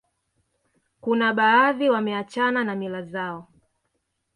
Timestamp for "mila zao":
2.75-3.47